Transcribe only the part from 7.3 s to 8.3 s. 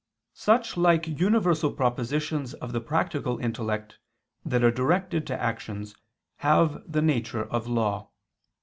of law.